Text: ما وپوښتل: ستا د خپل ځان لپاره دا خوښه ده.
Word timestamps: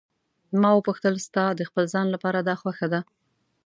ما 0.61 0.69
وپوښتل: 0.75 1.15
ستا 1.27 1.43
د 1.53 1.61
خپل 1.69 1.83
ځان 1.93 2.07
لپاره 2.15 2.39
دا 2.47 2.55
خوښه 2.61 2.87
ده. 2.93 2.99